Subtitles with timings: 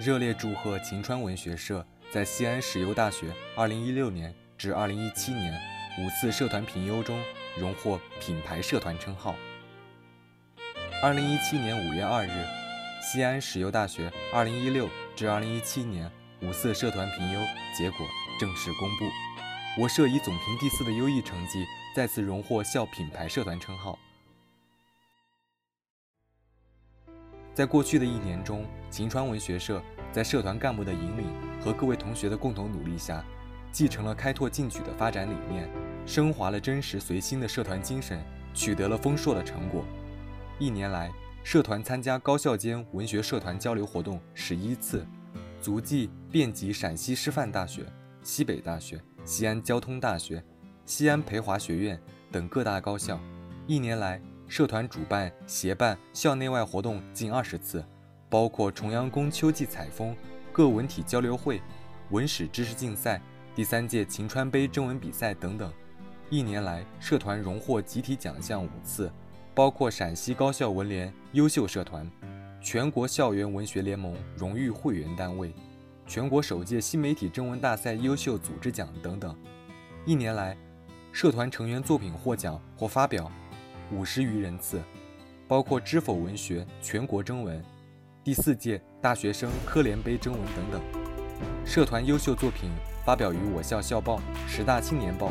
[0.00, 5.54] 热烈祝贺秦川文学社在西安石油大学2016年至2017年
[6.00, 7.22] 五次社团评优中
[7.56, 9.36] 荣获品牌社团称号。
[11.04, 12.46] 2017年5月2日，
[13.00, 17.40] 西安石油大学2016至2017年五次社团评优
[17.76, 18.04] 结果
[18.40, 19.04] 正式公布，
[19.78, 21.64] 我社以总评第四的优异成绩
[21.96, 23.98] 再次荣获校品牌社团称号。
[27.54, 29.82] 在过去的一年中，秦川文学社
[30.12, 31.26] 在社团干部的引领
[31.58, 33.24] 和各位同学的共同努力下，
[33.72, 35.66] 继承了开拓进取的发展理念，
[36.04, 39.86] 升华了真实随心的社团精神，取得了丰硕的成果。
[40.58, 41.10] 一年来，
[41.42, 45.06] 社团参加高校间文学社团交流活动十一次，
[45.62, 47.86] 足迹遍及陕西师范大学、
[48.22, 50.42] 西北大学、西安交通大学、
[50.84, 53.20] 西安培华学院等各大高校。
[53.68, 57.84] 一年来，社团主办、协办校内外活动近二十次，
[58.28, 60.16] 包括重阳宫秋季采风、
[60.52, 61.62] 各文体交流会、
[62.10, 63.22] 文史知识竞赛、
[63.54, 65.72] 第三届秦川杯征文比赛等等。
[66.28, 69.08] 一年来，社团荣获集体奖项五次，
[69.54, 72.10] 包括陕西高校文联优秀社团、
[72.60, 75.54] 全国校园文学联盟荣誉会员单位、
[76.12, 79.34] 全国首届新媒体征文大赛优秀组织奖等等。
[80.04, 80.54] 一年来，
[81.10, 83.32] 社团成员作品获奖或发表。
[83.90, 84.82] 五十余人次，
[85.48, 87.64] 包括知否文学全国征文、
[88.22, 90.82] 第四届大学生科联杯征文等等。
[91.64, 92.68] 社团优秀作品
[93.06, 94.16] 发表于我校校报
[94.46, 95.28] 《十大青年报》、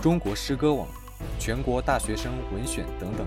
[0.00, 0.86] 中国诗歌网、
[1.40, 3.26] 全国大学生文选等等。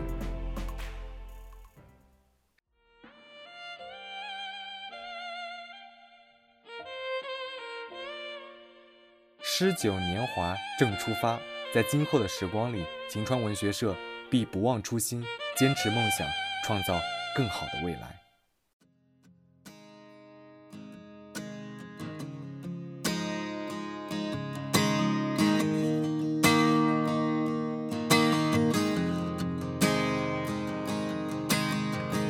[9.60, 11.40] 诗酒年华正出发，
[11.74, 13.96] 在今后的时光里，晴川文学社。
[14.30, 15.26] 必不忘初心，
[15.58, 16.28] 坚持梦想，
[16.64, 17.02] 创造
[17.36, 18.16] 更好的未来。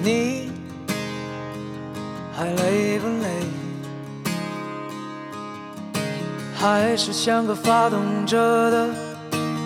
[0.01, 0.49] 你
[2.33, 3.16] 还累不
[6.59, 8.37] 还是像个发动着
[8.71, 8.89] 的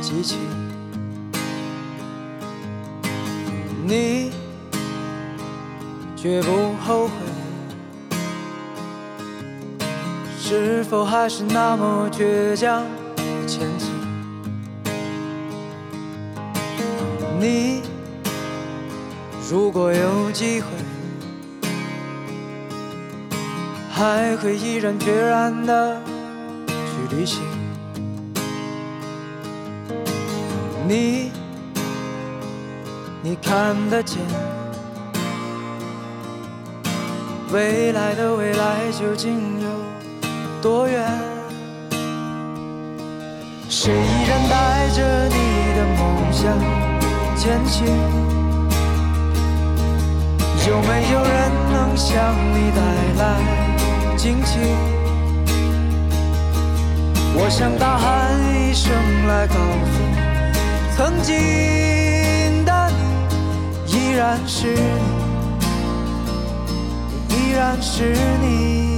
[0.02, 0.38] 机器？
[3.84, 4.32] 你
[6.16, 7.14] 绝不后悔，
[10.38, 12.84] 是否还是那么倔强
[13.16, 13.90] 的前进？
[17.40, 17.82] 你
[19.50, 20.68] 如果有机会，
[23.90, 26.02] 还会毅然决然的
[27.12, 27.42] 旅行？
[30.88, 31.32] 你。
[33.24, 34.18] 你看得见
[37.52, 39.68] 未来的未来究竟有
[40.60, 41.08] 多远？
[43.70, 45.36] 谁依然带着你
[45.76, 46.58] 的梦想
[47.38, 47.86] 前行？
[50.68, 52.82] 有没有人能向你带
[53.24, 53.24] 来
[54.18, 54.58] 惊奇？
[57.44, 58.94] 我想大喊一声
[59.26, 59.98] 来告诉
[60.96, 63.92] 曾经的你。
[63.92, 64.68] 依然是
[67.28, 68.91] 你，依然是你。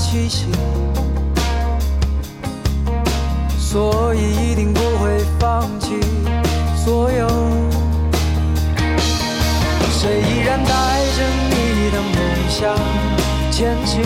[0.00, 0.46] 气息，
[3.58, 6.00] 所以一定不会放弃
[6.74, 7.28] 所有。
[9.92, 10.70] 谁依然带
[11.16, 12.16] 着你的梦
[12.48, 12.74] 想
[13.52, 14.00] 前进？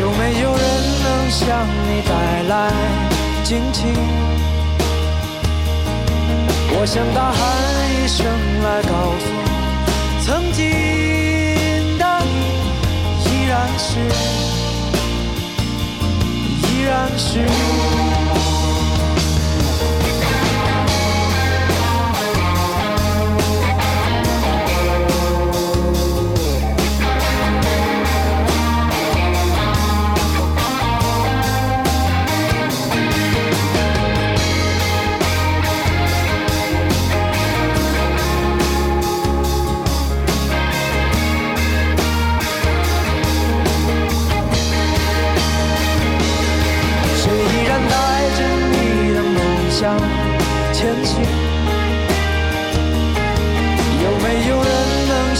[0.00, 0.62] 有没有人
[1.04, 2.12] 能向你带
[2.48, 2.52] 来
[3.44, 3.84] 惊奇？
[6.76, 7.40] 我想大喊
[7.94, 8.26] 一声
[8.64, 9.53] 来告诉你。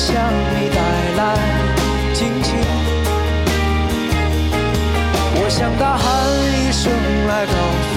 [0.07, 0.79] 向你带
[1.17, 1.21] 来
[2.13, 2.53] 惊奇，
[5.37, 6.05] 我想大喊
[6.61, 6.93] 一声
[7.27, 7.94] 来告。